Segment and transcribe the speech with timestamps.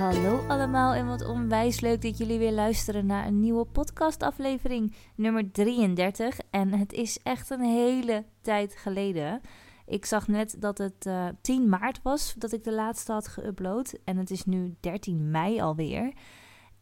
[0.00, 5.50] hallo allemaal en wat onwijs leuk dat jullie weer luisteren naar een nieuwe podcastaflevering, nummer
[5.52, 6.38] 33.
[6.50, 9.40] En het is echt een hele tijd geleden.
[9.86, 13.38] Ik zag net dat het uh, eh, 10 maart was dat ik de laatste had
[13.38, 16.12] geüpload en het is nu 13 mei alweer.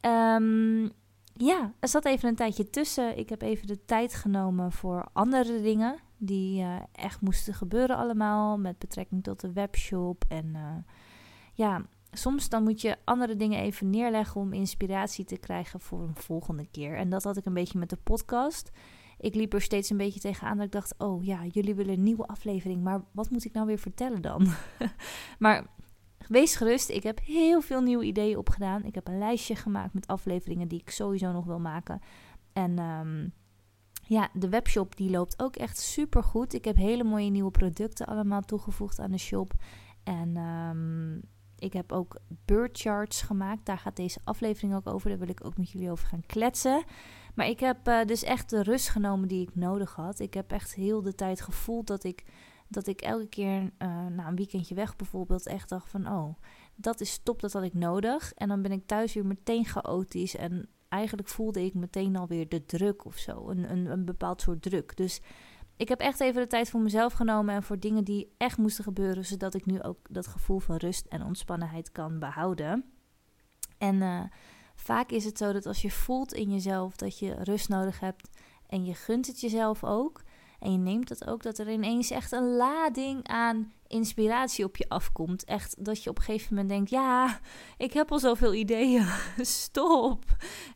[0.00, 0.92] Um,
[1.32, 3.18] ja, er zat even een tijdje tussen.
[3.18, 8.58] Ik heb even de tijd genomen voor andere dingen die uh, echt moesten gebeuren allemaal
[8.58, 10.92] met betrekking tot de webshop en uh,
[11.52, 16.16] ja, soms dan moet je andere dingen even neerleggen om inspiratie te krijgen voor een
[16.16, 16.96] volgende keer.
[16.96, 18.70] En dat had ik een beetje met de podcast.
[19.18, 22.02] Ik liep er steeds een beetje tegenaan dat ik dacht: oh ja, jullie willen een
[22.02, 24.48] nieuwe aflevering, maar wat moet ik nou weer vertellen dan?
[25.38, 25.66] maar
[26.28, 28.84] wees gerust, ik heb heel veel nieuwe ideeën opgedaan.
[28.84, 32.00] Ik heb een lijstje gemaakt met afleveringen die ik sowieso nog wil maken.
[32.52, 33.32] En um,
[34.06, 36.54] ja, de webshop die loopt ook echt super goed.
[36.54, 39.52] Ik heb hele mooie nieuwe producten allemaal toegevoegd aan de shop.
[40.04, 41.22] En um,
[41.58, 43.66] ik heb ook bird charts gemaakt.
[43.66, 45.08] Daar gaat deze aflevering ook over.
[45.08, 46.84] Daar wil ik ook met jullie over gaan kletsen.
[47.34, 50.18] Maar ik heb uh, dus echt de rust genomen die ik nodig had.
[50.18, 52.24] Ik heb echt heel de tijd gevoeld dat ik,
[52.68, 56.08] dat ik elke keer uh, na een weekendje weg bijvoorbeeld echt dacht van...
[56.08, 56.34] oh,
[56.74, 58.32] dat is top, dat had ik nodig.
[58.34, 60.36] En dan ben ik thuis weer meteen chaotisch.
[60.36, 63.48] En eigenlijk voelde ik meteen alweer de druk of zo.
[63.48, 64.96] Een, een, een bepaald soort druk.
[64.96, 65.20] Dus
[65.78, 68.84] ik heb echt even de tijd voor mezelf genomen en voor dingen die echt moesten
[68.84, 72.84] gebeuren, zodat ik nu ook dat gevoel van rust en ontspannenheid kan behouden.
[73.78, 74.20] En uh,
[74.74, 78.28] vaak is het zo dat als je voelt in jezelf dat je rust nodig hebt
[78.66, 80.22] en je gunt het jezelf ook,
[80.58, 84.88] en je neemt dat ook, dat er ineens echt een lading aan inspiratie op je
[84.88, 85.44] afkomt.
[85.44, 87.40] Echt dat je op een gegeven moment denkt: ja,
[87.76, 89.06] ik heb al zoveel ideeën.
[89.40, 90.24] Stop.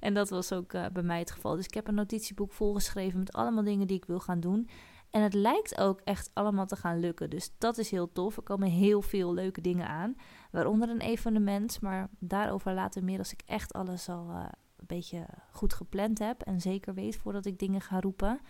[0.00, 1.56] En dat was ook uh, bij mij het geval.
[1.56, 4.68] Dus ik heb een notitieboek volgeschreven met allemaal dingen die ik wil gaan doen.
[5.12, 7.30] En het lijkt ook echt allemaal te gaan lukken.
[7.30, 8.36] Dus dat is heel tof.
[8.36, 10.16] Er komen heel veel leuke dingen aan.
[10.50, 11.80] Waaronder een evenement.
[11.80, 14.44] Maar daarover later meer als ik echt alles al uh,
[14.76, 16.42] een beetje goed gepland heb.
[16.42, 18.40] En zeker weet voordat ik dingen ga roepen.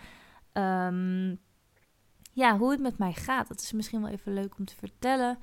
[0.53, 1.41] Um,
[2.33, 3.49] ja, hoe het met mij gaat.
[3.49, 5.39] Dat is misschien wel even leuk om te vertellen.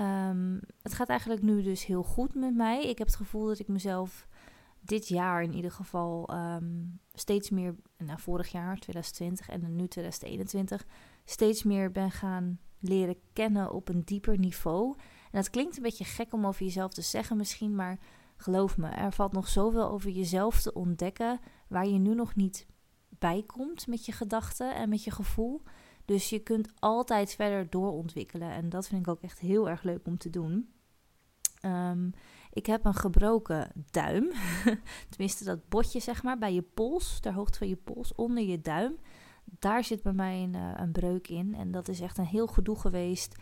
[0.00, 2.88] Um, het gaat eigenlijk nu dus heel goed met mij.
[2.88, 4.26] Ik heb het gevoel dat ik mezelf
[4.80, 10.86] dit jaar in ieder geval um, steeds meer, nou vorig jaar 2020 en nu 2021,
[11.24, 14.94] steeds meer ben gaan leren kennen op een dieper niveau.
[14.98, 17.98] En dat klinkt een beetje gek om over jezelf te zeggen misschien, maar
[18.36, 22.66] geloof me, er valt nog zoveel over jezelf te ontdekken waar je nu nog niet
[23.08, 25.62] bij komt met je gedachten en met je gevoel.
[26.04, 30.06] Dus je kunt altijd verder doorontwikkelen en dat vind ik ook echt heel erg leuk
[30.06, 30.68] om te doen.
[31.64, 32.12] Um,
[32.52, 34.32] ik heb een gebroken duim.
[35.10, 38.60] Tenminste, dat botje, zeg maar, bij je pols, ter hoogte van je pols, onder je
[38.60, 38.98] duim.
[39.44, 41.54] Daar zit bij mij een, uh, een breuk in.
[41.54, 43.34] En dat is echt een heel gedoe geweest.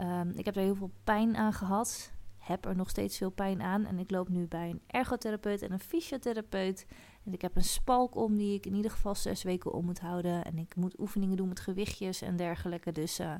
[0.00, 2.12] Um, ik heb er heel veel pijn aan gehad.
[2.38, 3.84] Heb er nog steeds veel pijn aan.
[3.84, 6.86] En ik loop nu bij een ergotherapeut en een fysiotherapeut.
[7.24, 10.00] En ik heb een spalk om die ik in ieder geval zes weken om moet
[10.00, 10.44] houden.
[10.44, 12.92] En ik moet oefeningen doen met gewichtjes en dergelijke.
[12.92, 13.34] Dus uh,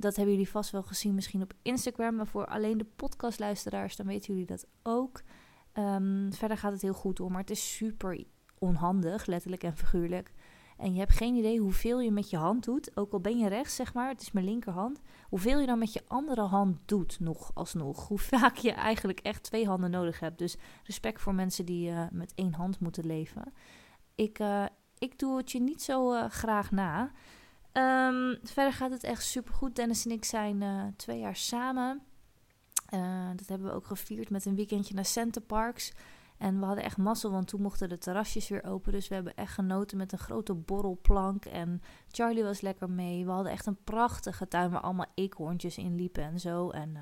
[0.00, 2.14] dat hebben jullie vast wel gezien, misschien op Instagram.
[2.14, 5.22] Maar voor alleen de podcastluisteraars, dan weten jullie dat ook.
[5.74, 8.24] Um, verder gaat het heel goed hoor, maar het is super
[8.58, 10.32] onhandig, letterlijk en figuurlijk.
[10.80, 12.96] En je hebt geen idee hoeveel je met je hand doet.
[12.96, 15.00] Ook al ben je rechts, zeg maar, het is mijn linkerhand.
[15.28, 18.06] Hoeveel je dan met je andere hand doet, nog alsnog.
[18.08, 20.38] Hoe vaak je eigenlijk echt twee handen nodig hebt.
[20.38, 23.52] Dus respect voor mensen die uh, met één hand moeten leven.
[24.14, 24.64] Ik, uh,
[24.98, 27.12] ik doe het je niet zo uh, graag na.
[27.72, 29.76] Um, verder gaat het echt super goed.
[29.76, 32.02] Dennis en ik zijn uh, twee jaar samen.
[32.94, 35.92] Uh, dat hebben we ook gevierd met een weekendje naar Center Parks.
[36.38, 38.92] En we hadden echt mazzel, want toen mochten de terrasjes weer open.
[38.92, 41.44] Dus we hebben echt genoten met een grote borrelplank.
[41.44, 43.24] En Charlie was lekker mee.
[43.24, 46.70] We hadden echt een prachtige tuin waar allemaal eekhoorntjes in liepen en zo.
[46.70, 47.00] En uh,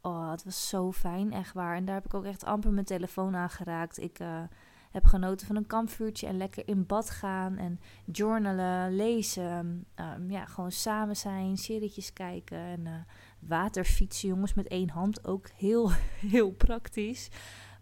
[0.00, 1.76] oh, het was zo fijn, echt waar.
[1.76, 3.98] En daar heb ik ook echt amper mijn telefoon aan geraakt.
[3.98, 4.18] Ik
[4.90, 9.86] heb genoten van een kampvuurtje en lekker in bad gaan en journalen, lezen.
[9.94, 12.94] Um, ja, gewoon samen zijn, serietjes kijken en uh,
[13.38, 15.26] waterfietsen, jongens, met één hand.
[15.26, 15.90] Ook heel,
[16.34, 17.28] heel praktisch.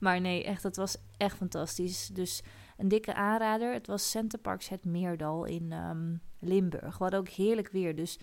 [0.00, 2.06] Maar nee, echt, het was echt fantastisch.
[2.06, 2.42] Dus
[2.76, 3.72] een dikke aanrader.
[3.72, 6.98] Het was Centerparks Het Meerdal in um, Limburg.
[6.98, 7.96] Hadden ook heerlijk weer.
[7.96, 8.18] Dus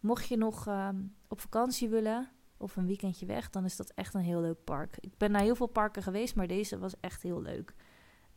[0.00, 4.14] mocht je nog um, op vakantie willen of een weekendje weg, dan is dat echt
[4.14, 4.96] een heel leuk park.
[5.00, 7.74] Ik ben naar heel veel parken geweest, maar deze was echt heel leuk.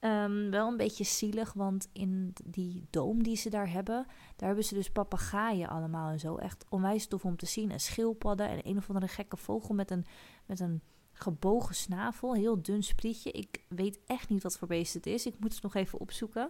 [0.01, 4.05] Um, wel een beetje zielig, want in die doom die ze daar hebben,
[4.35, 6.35] daar hebben ze dus papegaaien allemaal en zo.
[6.35, 7.71] Echt onwijs tof om te zien.
[7.71, 10.05] En schildpadden en een of andere gekke vogel met een,
[10.45, 12.33] met een gebogen snavel.
[12.35, 13.31] Heel dun sprietje.
[13.31, 15.25] Ik weet echt niet wat voor beest het is.
[15.25, 16.49] Ik moet het nog even opzoeken.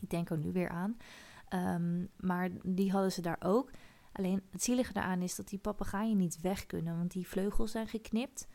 [0.00, 0.96] Ik denk er nu weer aan.
[1.54, 3.70] Um, maar die hadden ze daar ook.
[4.12, 7.88] Alleen het zielige daaraan is dat die papegaaien niet weg kunnen, want die vleugels zijn
[7.88, 8.46] geknipt.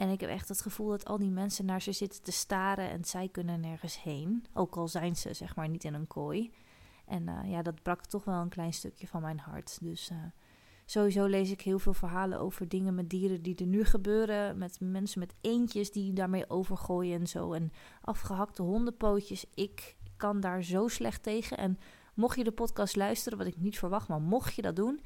[0.00, 2.90] En ik heb echt het gevoel dat al die mensen naar ze zitten te staren
[2.90, 4.44] en zij kunnen nergens heen.
[4.52, 6.52] Ook al zijn ze zeg maar niet in een kooi.
[7.06, 9.78] En uh, ja, dat brak toch wel een klein stukje van mijn hart.
[9.82, 10.18] Dus uh,
[10.84, 14.58] sowieso lees ik heel veel verhalen over dingen met dieren die er nu gebeuren.
[14.58, 17.52] Met mensen met eentjes die daarmee overgooien en zo.
[17.52, 19.44] En afgehakte hondenpootjes.
[19.54, 21.56] Ik kan daar zo slecht tegen.
[21.56, 21.78] En
[22.14, 25.00] mocht je de podcast luisteren, wat ik niet verwacht, maar mocht je dat doen,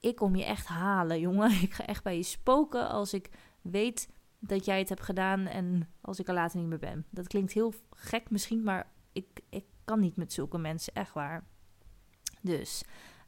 [0.00, 1.50] ik kom je echt halen, jongen.
[1.50, 3.30] Ik ga echt bij je spoken als ik
[3.62, 4.08] weet
[4.38, 7.06] dat jij het hebt gedaan en als ik er later niet meer ben.
[7.10, 11.44] Dat klinkt heel gek misschien, maar ik, ik kan niet met zulke mensen, echt waar.
[12.40, 12.84] Dus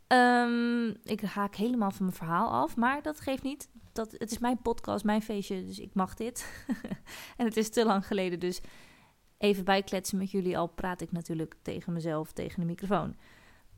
[0.08, 3.68] um, ik haak helemaal van mijn verhaal af, maar dat geeft niet.
[3.92, 6.64] Dat, het is mijn podcast, mijn feestje, dus ik mag dit.
[7.36, 8.60] en het is te lang geleden, dus
[9.38, 13.16] even bijkletsen met jullie, al praat ik natuurlijk tegen mezelf, tegen de microfoon.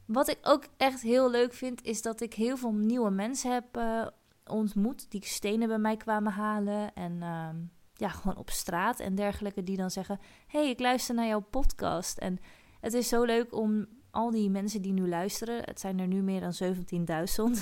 [0.04, 3.76] Wat ik ook echt heel leuk vind, is dat ik heel veel nieuwe mensen heb
[3.76, 4.06] uh,
[4.46, 6.94] ontmoet die stenen bij mij kwamen halen.
[6.94, 7.48] En uh,
[7.94, 12.18] ja, gewoon op straat en dergelijke, die dan zeggen: hey, ik luister naar jouw podcast.
[12.18, 12.38] En
[12.80, 16.22] het is zo leuk om al die mensen die nu luisteren, het zijn er nu
[16.22, 16.74] meer dan 17.000,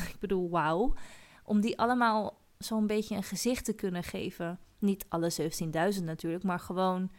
[0.12, 0.94] ik bedoel, wauw,
[1.44, 4.58] om die allemaal zo'n beetje een gezicht te kunnen geven.
[4.78, 5.32] Niet alle
[5.96, 7.10] 17.000 natuurlijk, maar gewoon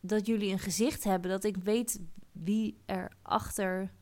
[0.00, 2.00] dat jullie een gezicht hebben, dat ik weet
[2.32, 3.92] wie er achter,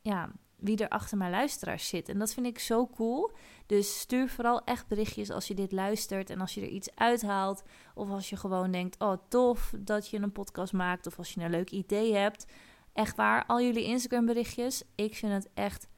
[0.00, 2.08] ja, wie er achter mijn luisteraars zit.
[2.08, 3.32] En dat vind ik zo cool.
[3.66, 7.62] Dus stuur vooral echt berichtjes als je dit luistert en als je er iets uithaalt.
[7.94, 11.06] Of als je gewoon denkt, oh tof dat je een podcast maakt.
[11.06, 12.46] Of als je een leuk idee hebt.
[12.92, 14.82] Echt waar, al jullie Instagram berichtjes.
[14.94, 15.88] Ik vind het echt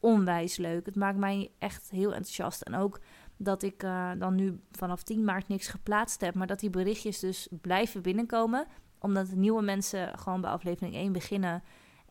[0.00, 0.86] onwijs leuk.
[0.86, 2.62] Het maakt mij echt heel enthousiast.
[2.62, 3.00] En ook
[3.36, 6.34] dat ik uh, dan nu vanaf 10 maart niks geplaatst heb.
[6.34, 8.66] Maar dat die berichtjes dus blijven binnenkomen.
[8.98, 11.62] Omdat nieuwe mensen gewoon bij aflevering 1 beginnen.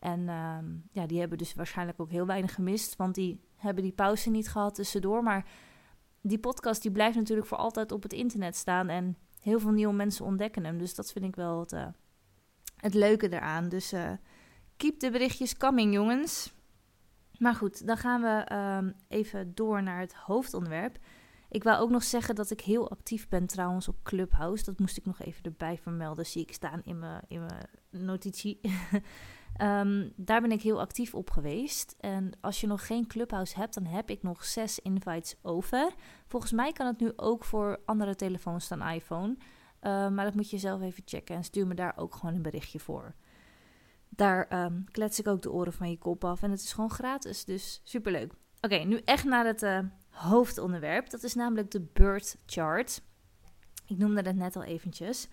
[0.04, 0.58] En uh,
[0.92, 2.96] ja, die hebben dus waarschijnlijk ook heel weinig gemist.
[2.96, 5.22] Want die hebben die pauze niet gehad tussendoor.
[5.22, 5.46] Maar
[6.20, 8.88] die podcast die blijft natuurlijk voor altijd op het internet staan.
[8.88, 10.78] En heel veel nieuwe mensen ontdekken hem.
[10.78, 11.86] Dus dat vind ik wel het, uh,
[12.76, 13.68] het leuke eraan.
[13.68, 14.10] Dus uh,
[14.76, 16.54] keep de berichtjes coming, jongens.
[17.38, 20.98] Maar goed, dan gaan we um, even door naar het hoofdonderwerp.
[21.48, 24.64] Ik wil ook nog zeggen dat ik heel actief ben trouwens op Clubhouse.
[24.64, 28.60] Dat moest ik nog even erbij vermelden, zie ik staan in mijn, in mijn notitie.
[29.62, 31.94] Um, daar ben ik heel actief op geweest.
[32.00, 35.94] En als je nog geen Clubhouse hebt, dan heb ik nog zes invites over.
[36.26, 39.36] Volgens mij kan het nu ook voor andere telefoons dan iPhone.
[39.36, 42.42] Uh, maar dat moet je zelf even checken en stuur me daar ook gewoon een
[42.42, 43.14] berichtje voor.
[44.08, 46.90] Daar um, klets ik ook de oren van je kop af en het is gewoon
[46.90, 48.32] gratis, dus superleuk.
[48.60, 49.78] Oké, nu echt naar het uh,
[50.10, 51.10] hoofdonderwerp.
[51.10, 53.02] Dat is namelijk de Bird Chart.
[53.86, 55.28] Ik noemde het net al eventjes.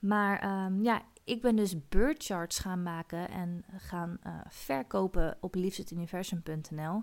[0.00, 7.02] Maar ja, ik ben dus bird charts gaan maken en gaan uh, verkopen op liefzetuniversum.nl.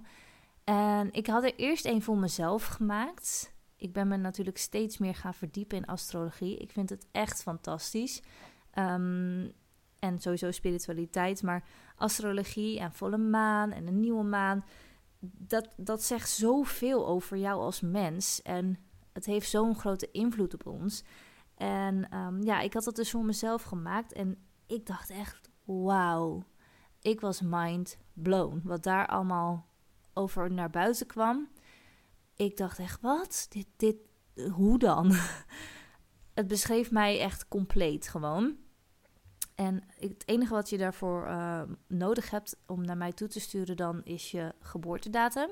[0.63, 3.53] En ik had er eerst een voor mezelf gemaakt.
[3.75, 6.57] Ik ben me natuurlijk steeds meer gaan verdiepen in astrologie.
[6.57, 8.21] Ik vind het echt fantastisch.
[8.75, 9.51] Um,
[9.99, 11.63] en sowieso spiritualiteit, maar
[11.95, 14.65] astrologie en volle maan en een nieuwe maan.
[15.19, 18.41] Dat, dat zegt zoveel over jou als mens.
[18.41, 18.77] En
[19.13, 21.03] het heeft zo'n grote invloed op ons.
[21.61, 24.13] En um, ja, ik had dat dus voor mezelf gemaakt.
[24.13, 24.37] En
[24.67, 26.43] ik dacht echt, wauw.
[27.01, 28.61] Ik was mind blown.
[28.63, 29.65] Wat daar allemaal
[30.13, 31.49] over naar buiten kwam.
[32.35, 33.45] Ik dacht echt, wat?
[33.49, 33.95] Dit, dit,
[34.51, 35.11] hoe dan?
[36.33, 38.55] het beschreef mij echt compleet gewoon.
[39.55, 43.77] En het enige wat je daarvoor uh, nodig hebt om naar mij toe te sturen
[43.77, 45.49] dan is je geboortedatum.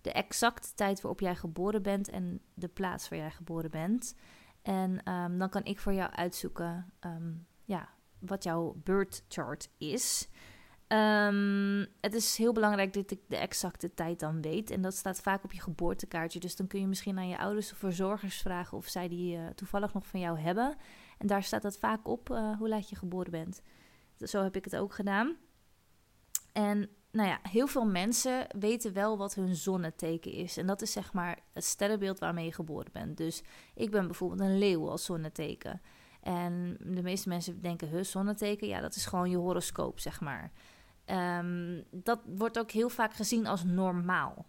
[0.00, 4.14] De exacte tijd waarop jij geboren bent en de plaats waar jij geboren bent.
[4.70, 10.28] En um, dan kan ik voor jou uitzoeken um, ja, wat jouw birth chart is.
[10.88, 14.70] Um, het is heel belangrijk dat ik de exacte tijd dan weet.
[14.70, 16.40] En dat staat vaak op je geboortekaartje.
[16.40, 19.46] Dus dan kun je misschien aan je ouders of verzorgers vragen of zij die uh,
[19.46, 20.76] toevallig nog van jou hebben.
[21.18, 23.62] En daar staat dat vaak op uh, hoe laat je geboren bent.
[24.18, 25.36] Zo heb ik het ook gedaan.
[26.52, 30.56] En nou ja, heel veel mensen weten wel wat hun zonneteken is.
[30.56, 33.16] En dat is zeg maar het sterrenbeeld waarmee je geboren bent.
[33.16, 33.42] Dus
[33.74, 35.80] ik ben bijvoorbeeld een leeuw als zonneteken.
[36.20, 40.52] En de meeste mensen denken, huh, zonneteken, ja, dat is gewoon je horoscoop, zeg maar.
[41.06, 44.46] Um, dat wordt ook heel vaak gezien als normaal.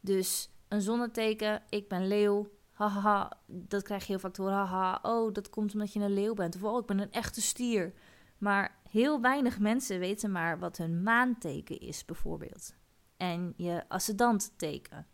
[0.00, 5.32] Dus een zonneteken, ik ben leeuw, haha, dat krijg je heel vaak horen, haha, oh,
[5.32, 6.56] dat komt omdat je een leeuw bent.
[6.56, 7.92] Of, oh, ik ben een echte stier.
[8.38, 12.74] Maar heel weinig mensen weten maar wat hun maanteken is, bijvoorbeeld.
[13.16, 15.06] En je ascendantteken.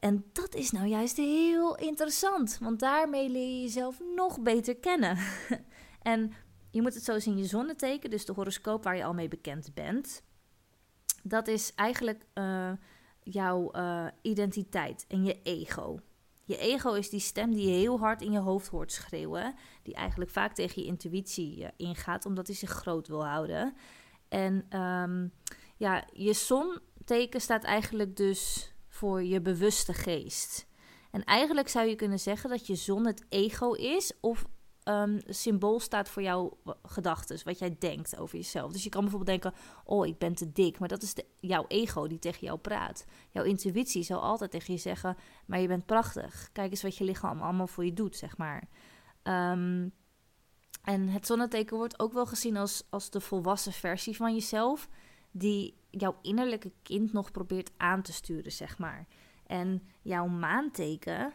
[0.00, 5.18] En dat is nou juist heel interessant, want daarmee leer je jezelf nog beter kennen.
[6.12, 6.32] en
[6.70, 9.74] je moet het zo zien, je zonneteken, dus de horoscoop waar je al mee bekend
[9.74, 10.22] bent,
[11.22, 12.72] dat is eigenlijk uh,
[13.22, 16.00] jouw uh, identiteit en je ego.
[16.44, 19.54] Je ego is die stem die je heel hard in je hoofd hoort schreeuwen.
[19.82, 23.74] Die eigenlijk vaak tegen je intuïtie ingaat, omdat hij zich groot wil houden.
[24.28, 25.28] En ehm,
[25.76, 30.66] ja, je zonteken staat eigenlijk dus voor je bewuste geest.
[31.10, 34.46] En eigenlijk zou je kunnen zeggen dat je zon het ego is, of
[34.84, 38.72] um, symbool staat voor jouw gedachten, wat jij denkt over jezelf.
[38.72, 40.78] Dus je kan bijvoorbeeld denken: Oh, ik ben te dik.
[40.78, 43.04] Maar dat is de, jouw ego die tegen jou praat.
[43.30, 46.48] Jouw intuïtie zal altijd tegen je zeggen: Maar je bent prachtig.
[46.52, 48.68] Kijk eens wat je lichaam allemaal voor je doet, zeg maar.
[49.22, 49.88] Ehm,
[50.82, 54.88] en het zonneteken wordt ook wel gezien als, als de volwassen versie van jezelf,
[55.30, 59.06] die jouw innerlijke kind nog probeert aan te sturen, zeg maar.
[59.46, 61.32] En jouw maanteken,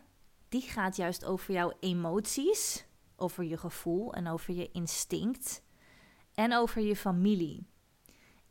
[0.50, 2.87] die gaat juist over jouw emoties
[3.18, 5.64] over je gevoel en over je instinct
[6.34, 7.68] en over je familie.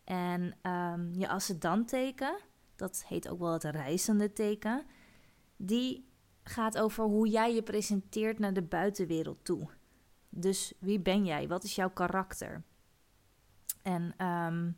[0.04, 2.38] En um, je ascendanteken,
[2.76, 4.86] dat heet ook wel het reizende teken,
[5.56, 6.08] die
[6.42, 9.68] gaat over hoe jij je presenteert naar de buitenwereld toe.
[10.28, 11.48] Dus wie ben jij?
[11.48, 12.62] Wat is jouw karakter?
[13.82, 14.76] En um,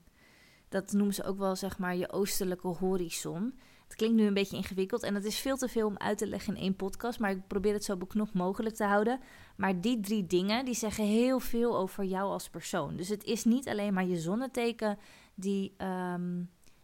[0.68, 3.59] dat noemen ze ook wel zeg maar je oostelijke horizon.
[3.88, 6.26] Het klinkt nu een beetje ingewikkeld en het is veel te veel om uit te
[6.26, 9.21] leggen in één podcast, maar ik probeer het zo beknopt mogelijk te houden.
[9.57, 12.97] Maar die drie dingen, die zeggen heel veel over jou als persoon.
[12.97, 14.99] Dus het is niet alleen maar je zonneteken
[15.35, 16.42] die, ehm,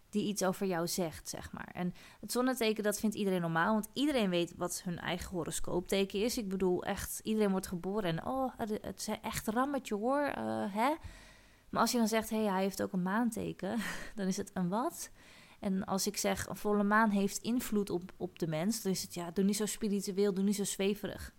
[0.09, 1.71] die iets over jou zegt, zeg maar.
[1.73, 6.39] En het zonneteken, dat vindt iedereen normaal, want iedereen weet wat hun eigen horoscoopteken is.
[6.39, 10.95] Ik bedoel, echt, iedereen wordt geboren en oh, het is echt rammetje hoor, uh, hè?
[11.71, 13.79] Maar als je dan zegt, hé, hey, hij heeft ook een maanteken,
[14.17, 15.11] dan is het een wat?
[15.61, 19.03] En als ik zeg, een volle maan heeft invloed op, op de mens, dan is
[19.03, 21.35] het ja, doe niet zo spiritueel, doe niet zo zweverig.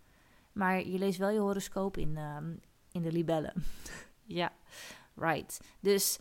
[0.52, 2.56] Maar je leest wel je horoscoop in, ehm,
[2.92, 3.54] in de libellen.
[4.40, 4.54] ja,
[5.16, 5.60] right.
[5.80, 6.20] Dus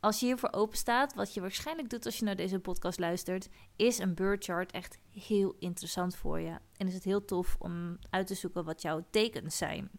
[0.00, 3.48] als je hiervoor open staat, wat je waarschijnlijk doet als je naar deze podcast luistert,
[3.76, 6.58] is een birth chart echt heel interessant voor je.
[6.76, 9.90] En is het heel tof om uit te zoeken wat jouw tekens zijn.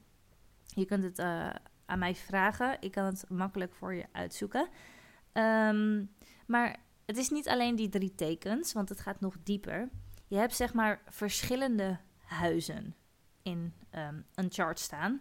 [0.64, 1.50] Je kunt het uh,
[1.86, 2.78] aan mij vragen.
[2.80, 4.70] Ik kan het makkelijk voor je uitzoeken.
[5.34, 6.10] Um,
[6.48, 9.90] maar het is niet alleen die drie tekens, want het gaat nog dieper.
[10.28, 12.96] Je hebt zeg maar verschillende huizen
[13.42, 15.12] in um, een chart staan.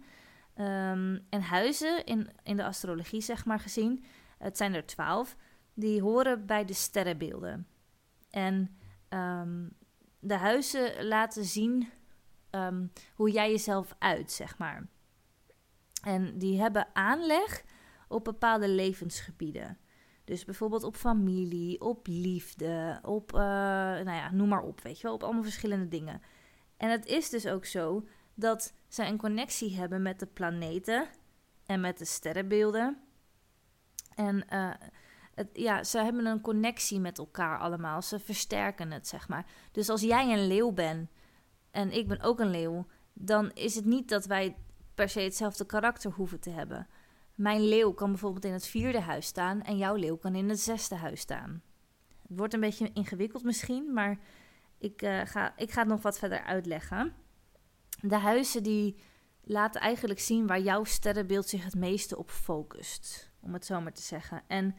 [0.56, 4.04] Um, en huizen in, in de astrologie, zeg maar gezien,
[4.38, 5.36] het zijn er twaalf,
[5.74, 7.66] die horen bij de sterrenbeelden.
[8.30, 8.76] En
[9.08, 9.76] um,
[10.18, 11.88] de huizen laten zien
[13.14, 14.88] hoe jij jezelf uit, zeg maar.
[16.02, 17.64] En die hebben aanleg
[18.08, 19.78] op bepaalde levensgebieden.
[20.24, 25.02] Dus bijvoorbeeld op familie, op liefde, op, uh, nou ja, noem maar op, weet je
[25.02, 26.22] wel, op allemaal verschillende dingen.
[26.76, 31.08] En het is dus ook zo dat zij een connectie hebben met de planeten
[31.66, 32.98] en met de sterrenbeelden.
[34.14, 34.70] En uh,
[35.34, 38.02] het, ja, ze hebben een connectie met elkaar allemaal.
[38.02, 39.46] Ze versterken het, zeg maar.
[39.72, 41.10] Dus als jij een leeuw bent
[41.70, 44.56] en ik ben ook een leeuw, dan is het niet dat wij
[44.94, 46.86] per se hetzelfde karakter hoeven te hebben.
[47.34, 50.60] Mijn leeuw kan bijvoorbeeld in het vierde huis staan en jouw leeuw kan in het
[50.60, 51.62] zesde huis staan.
[52.28, 54.18] Het wordt een beetje ingewikkeld misschien, maar
[54.78, 57.12] ik, uh, ga, ik ga het nog wat verder uitleggen.
[58.00, 58.96] De huizen die
[59.42, 63.92] laten eigenlijk zien waar jouw sterrenbeeld zich het meeste op focust, om het zo maar
[63.92, 64.42] te zeggen.
[64.46, 64.74] En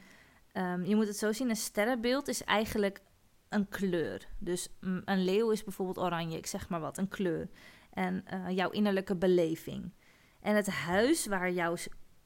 [0.54, 3.02] um, je moet het zo zien, een sterrenbeeld is eigenlijk
[3.50, 4.28] een kleur.
[4.40, 7.50] Dus een leeuw is bijvoorbeeld oranje, ik zeg maar wat, een kleur.
[7.92, 9.94] En uh, jouw innerlijke beleving.
[10.42, 11.76] En het huis waar jouw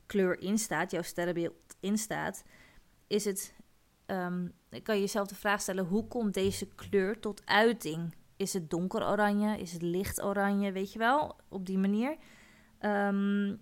[0.09, 2.43] kleur in staat, jouw sterrenbeeld in staat,
[3.07, 3.53] is het.
[4.05, 4.51] Um,
[4.83, 8.15] kan je jezelf de vraag stellen: hoe komt deze kleur tot uiting?
[8.35, 9.57] Is het donker oranje?
[9.57, 10.71] Is het licht oranje?
[10.71, 12.17] Weet je wel, op die manier.
[12.79, 13.61] Um,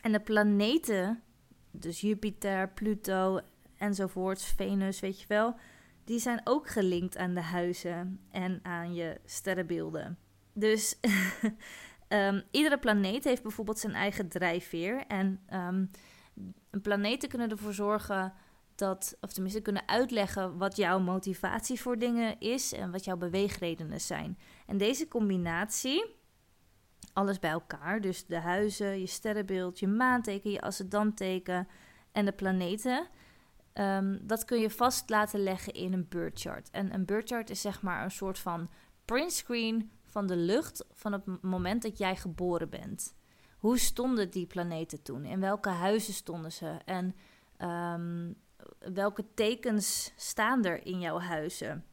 [0.00, 1.22] en de planeten,
[1.70, 3.40] dus Jupiter, Pluto
[3.76, 5.56] enzovoorts, Venus, weet je wel,
[6.04, 10.18] die zijn ook gelinkt aan de huizen en aan je sterrenbeelden.
[10.52, 10.98] Dus
[12.14, 15.04] Um, iedere planeet heeft bijvoorbeeld zijn eigen drijfveer.
[15.06, 15.90] En um,
[16.82, 18.32] planeten kunnen ervoor zorgen
[18.74, 24.00] dat, of tenminste kunnen uitleggen wat jouw motivatie voor dingen is en wat jouw beweegredenen
[24.00, 24.38] zijn.
[24.66, 26.14] En deze combinatie,
[27.12, 31.68] alles bij elkaar, dus de huizen, je sterrenbeeld, je maanteken, je ascendanteken
[32.12, 33.08] en de planeten.
[33.74, 36.70] Um, dat kun je vast laten leggen in een birth chart.
[36.70, 38.70] En een birth chart is zeg maar een soort van
[39.04, 43.14] printscreen van de lucht van het moment dat jij geboren bent.
[43.58, 45.24] Hoe stonden die planeten toen?
[45.24, 46.78] In welke huizen stonden ze?
[46.84, 47.14] En
[47.56, 48.32] ehm,
[48.92, 51.84] welke tekens staan er in jouw huizen?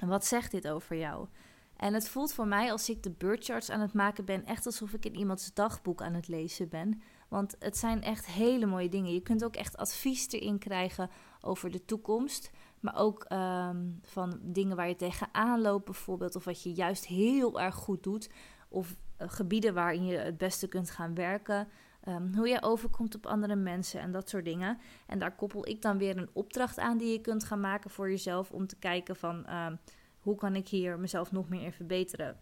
[0.00, 1.28] En wat zegt dit over jou?
[1.76, 4.66] En het voelt voor mij als ik de birth charts aan het maken ben, echt
[4.66, 7.02] alsof ik in iemands dagboek aan het lezen ben.
[7.28, 9.12] Want het zijn echt hele mooie dingen.
[9.12, 12.50] Je kunt ook echt advies erin krijgen over de toekomst.
[12.84, 16.36] Maar ook ehm, van dingen waar je tegenaan loopt, bijvoorbeeld.
[16.36, 18.30] Of wat je juist heel erg goed doet.
[18.68, 21.68] Of eh, gebieden waarin je het beste kunt gaan werken.
[22.00, 24.78] Ehm, hoe je overkomt op andere mensen en dat soort dingen.
[25.06, 28.10] En daar koppel ik dan weer een opdracht aan die je kunt gaan maken voor
[28.10, 28.50] jezelf.
[28.50, 29.76] Om te kijken van ehm,
[30.18, 32.38] hoe kan ik hier mezelf nog meer in verbeteren.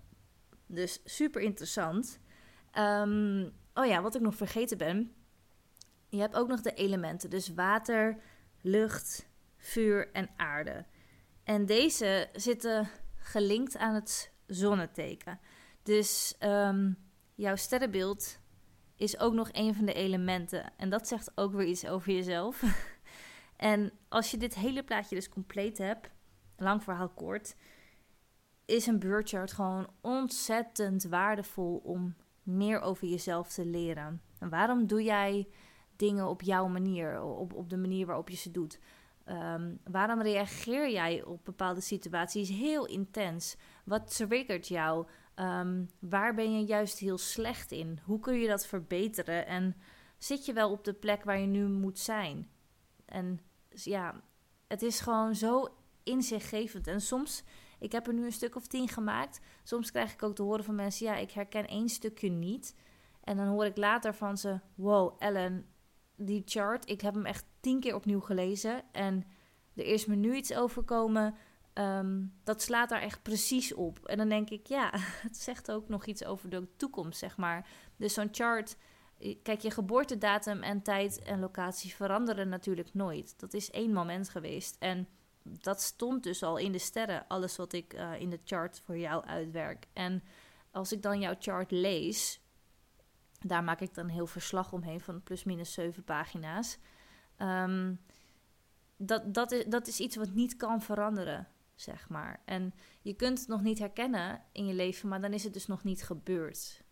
[0.66, 2.18] Dus super interessant.
[3.74, 5.12] oh ja, wat ik nog vergeten ben.
[6.08, 7.30] Je hebt ook nog de elementen.
[7.30, 8.18] Dus water,
[8.60, 9.30] lucht,
[9.62, 10.84] vuur en aarde.
[11.44, 15.40] En deze zitten gelinkt aan het zonneteken.
[15.82, 16.98] Dus um,
[17.34, 18.38] jouw sterrenbeeld
[18.96, 20.72] is ook nog een van de elementen.
[20.76, 22.62] En dat zegt ook weer iets over jezelf.
[23.56, 26.10] en als je dit hele plaatje dus compleet hebt,
[26.56, 27.56] lang verhaal kort,
[28.64, 34.22] is een beurtchart gewoon ontzettend waardevol om meer over jezelf te leren.
[34.38, 35.48] En waarom doe jij
[35.96, 38.78] dingen op jouw manier, op, op de manier waarop je ze doet?
[39.26, 43.56] Um, waarom reageer jij op bepaalde situaties heel intens?
[43.84, 45.06] Wat triggert jou?
[45.36, 47.98] Um, waar ben je juist heel slecht in?
[48.04, 49.46] Hoe kun je dat verbeteren?
[49.46, 49.76] En
[50.18, 52.50] zit je wel op de plek waar je nu moet zijn?
[53.04, 54.22] En ja,
[54.66, 55.68] het is gewoon zo
[56.02, 56.86] inzichtgevend.
[56.86, 57.42] En soms,
[57.78, 59.40] ik heb er nu een stuk of tien gemaakt.
[59.62, 62.76] Soms krijg ik ook te horen van mensen: ja, ik herken één stukje niet.
[63.20, 65.66] En dan hoor ik later van ze: wow, Ellen,
[66.24, 68.82] die chart, ik heb hem echt tien keer opnieuw gelezen.
[68.92, 69.24] En
[69.74, 71.34] er is me nu iets overkomen.
[71.74, 73.98] Um, dat slaat daar echt precies op.
[74.06, 74.90] En dan denk ik, ja,
[75.28, 77.68] het zegt ook nog iets over de toekomst, zeg maar.
[77.96, 78.76] Dus zo'n chart,
[79.42, 83.40] kijk, je geboortedatum en tijd en locatie veranderen natuurlijk nooit.
[83.40, 84.76] Dat is één moment geweest.
[84.78, 85.08] En
[85.42, 88.98] dat stond dus al in de sterren, alles wat ik uh, in de chart voor
[88.98, 89.86] jou uitwerk.
[89.92, 90.22] En
[90.70, 92.40] als ik dan jouw chart lees,
[93.44, 96.78] daar maak ik dan een heel verslag omheen van plus minus zeven pagina's.
[97.38, 98.00] Um,
[98.96, 102.40] dat, dat, is, dat is iets wat niet kan veranderen, zeg maar.
[102.44, 105.66] En je kunt het nog niet herkennen in je leven, maar dan is het dus
[105.66, 106.82] nog niet gebeurd.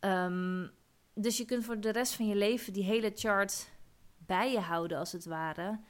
[0.00, 0.70] Um,
[1.14, 3.70] dus je kunt voor de rest van je leven die hele chart
[4.16, 5.80] bij je houden, als het ware.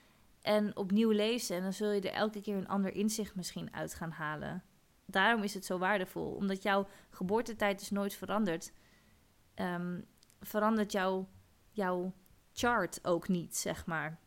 [0.42, 1.56] En opnieuw lezen.
[1.56, 4.62] En dan zul je er elke keer een ander inzicht misschien uit gaan halen.
[5.06, 6.30] Daarom is het zo waardevol.
[6.30, 8.72] Omdat jouw geboortetijd is nooit veranderd.
[9.56, 10.04] Um,
[10.40, 11.28] verandert jouw,
[11.70, 12.14] jouw
[12.52, 14.18] chart ook niet, zeg maar.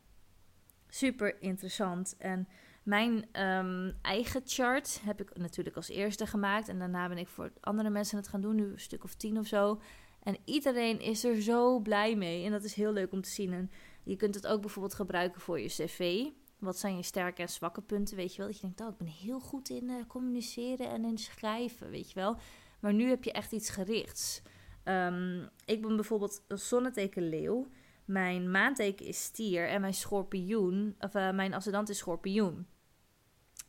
[0.87, 2.15] Super interessant.
[2.17, 2.47] En
[2.83, 6.67] mijn um, eigen chart heb ik natuurlijk als eerste gemaakt.
[6.67, 9.37] En daarna ben ik voor andere mensen het gaan doen, nu een stuk of tien
[9.37, 9.81] of zo.
[10.23, 12.45] En iedereen is er zo blij mee.
[12.45, 13.53] En dat is heel leuk om te zien.
[13.53, 13.71] En
[14.03, 16.25] je kunt het ook bijvoorbeeld gebruiken voor je cv.
[16.59, 18.47] Wat zijn je sterke en zwakke punten, weet je wel?
[18.47, 22.11] Dat je denkt, oh, ik ben heel goed in uh, communiceren en in schrijven, weet
[22.11, 22.37] je wel?
[22.79, 24.41] Maar nu heb je echt iets gerichts.
[24.87, 27.67] Um, ik ben bijvoorbeeld een zonneteken leeuw.
[28.05, 32.67] Mijn maanteken is stier en mijn schorpioen, of uh, mijn ascendant is schorpioen.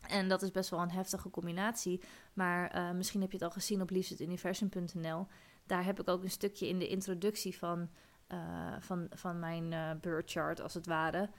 [0.08, 2.00] En dat is best wel een heftige combinatie.
[2.32, 5.26] Maar uh, misschien heb je het al gezien op liefdesuniversum.nl.
[5.66, 7.88] Daar heb ik ook een stukje in de introductie van,
[8.32, 8.38] uh,
[8.78, 11.30] van, van mijn uh, birth chart, als het ware.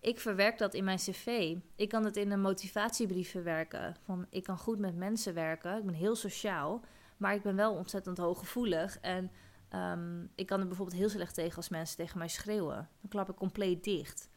[0.00, 1.56] Ik verwerk dat in mijn cv.
[1.76, 3.96] Ik kan het in een motivatiebrief verwerken.
[4.04, 5.78] Van ik kan goed met mensen werken.
[5.78, 6.84] Ik ben heel sociaal.
[7.16, 8.98] Maar ik ben wel ontzettend hooggevoelig.
[9.00, 9.30] En
[9.74, 12.88] um, ik kan er bijvoorbeeld heel slecht tegen als mensen tegen mij schreeuwen.
[13.00, 14.28] Dan klap ik compleet dicht.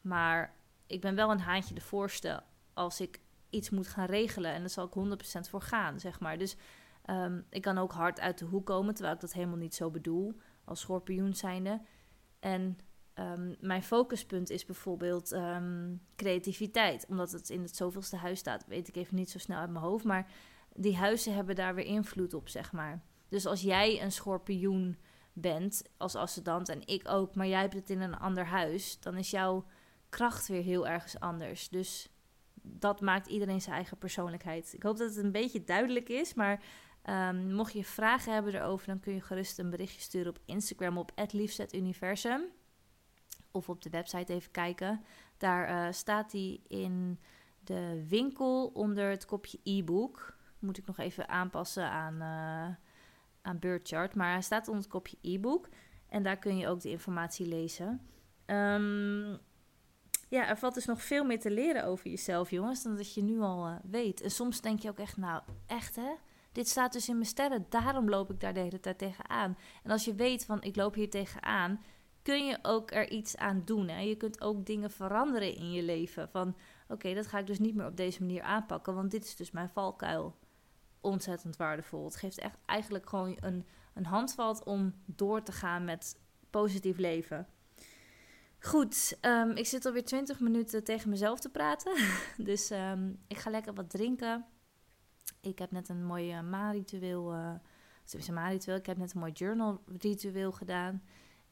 [0.00, 0.54] Maar
[0.86, 2.42] ik ben wel een haantje de voorste
[2.72, 3.20] als ik
[3.50, 4.52] iets moet gaan regelen.
[4.52, 6.38] En daar zal ik 100% voor gaan, zeg maar.
[6.38, 6.56] Dus
[7.10, 9.90] um, ik kan ook hard uit de hoek komen, terwijl ik dat helemaal niet zo
[9.90, 10.40] bedoel.
[10.64, 11.80] Als schorpioen zijnde.
[12.40, 12.78] En
[13.14, 15.36] um, mijn focuspunt is bijvoorbeeld
[16.16, 17.06] creativiteit.
[17.08, 19.84] Omdat het in het zoveelste huis staat, weet ik even niet zo snel uit mijn
[19.84, 20.04] hoofd.
[20.04, 20.26] Maar
[20.74, 23.02] die huizen hebben daar weer invloed op, zeg maar.
[23.28, 24.98] Dus als jij een schorpioen
[25.32, 29.16] bent als ascendant en ik ook, maar jij hebt het in een ander huis, dan
[29.16, 29.64] is jouw
[30.08, 31.68] kracht weer heel ergens anders.
[31.68, 32.08] Dus
[32.62, 34.74] dat maakt iedereen zijn eigen persoonlijkheid.
[34.74, 36.62] Ik hoop dat het een beetje duidelijk is, maar
[37.10, 40.98] um, mocht je vragen hebben erover, dan kun je gerust een berichtje sturen op Instagram
[40.98, 42.42] op @liefzetuniversum
[43.50, 45.04] of op de website even kijken.
[45.36, 47.20] Daar uh, staat die in
[47.60, 50.36] de winkel onder het kopje e-book.
[50.64, 52.74] Moet ik nog even aanpassen aan, uh,
[53.42, 54.14] aan Birdchart.
[54.14, 55.68] Maar hij staat onder het kopje e-book.
[56.08, 58.00] En daar kun je ook de informatie lezen.
[58.46, 59.38] Um,
[60.28, 63.22] ja, er valt dus nog veel meer te leren over jezelf, jongens, dan dat je
[63.22, 64.20] nu al uh, weet.
[64.20, 66.14] En soms denk je ook echt, nou, echt hè?
[66.52, 69.58] Dit staat dus in mijn sterren, daarom loop ik daar de hele tijd tegenaan.
[69.82, 71.80] En als je weet van, ik loop hier tegenaan,
[72.22, 73.88] kun je ook er iets aan doen.
[73.88, 74.00] Hè?
[74.00, 76.28] Je kunt ook dingen veranderen in je leven.
[76.28, 76.56] Van,
[76.88, 79.50] oké, dat ga ik dus niet meer op deze manier aanpakken, want dit is dus
[79.50, 80.36] mijn valkuil
[81.04, 82.04] ontzettend waardevol.
[82.04, 86.18] Het geeft echt eigenlijk gewoon een, een handvat om door te gaan met
[86.50, 87.46] positief leven.
[88.58, 91.96] Goed, ehm, ik zit alweer 20 minuten tegen mezelf te praten.
[92.50, 94.44] dus ehm, ik ga lekker wat drinken.
[95.40, 97.34] Ik heb net een mooi uh, ma-ritueel.
[97.34, 97.54] Uh,
[98.32, 98.76] ma-ritueel.
[98.76, 101.02] Ik heb net een mooi journal-ritueel gedaan.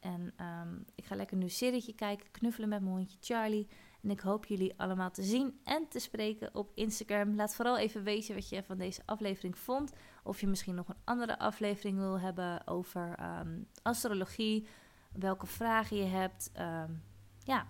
[0.01, 3.69] En ehm, ik ga lekker nu een serietje kijken, knuffelen met mijn hondje Charlie.
[4.03, 7.35] En ik hoop jullie allemaal te zien en te spreken op Instagram.
[7.35, 9.93] Laat vooral even weten wat je van deze aflevering vond.
[10.23, 13.15] Of je misschien nog een andere aflevering wil hebben over
[13.83, 14.67] astrologie
[15.13, 16.51] welke vragen je hebt.
[16.53, 16.91] Ehm,
[17.45, 17.67] ja,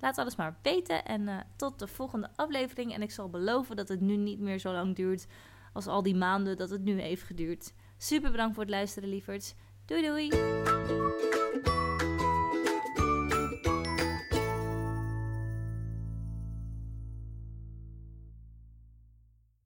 [0.00, 1.04] laat alles maar weten.
[1.04, 2.94] En uh, tot de volgende aflevering.
[2.94, 5.26] En ik zal beloven dat het nu niet meer zo lang duurt
[5.72, 7.72] als al die maanden dat het nu heeft geduurd.
[7.98, 9.54] Super bedankt voor het luisteren, lieverds.
[9.84, 11.35] Doei doei!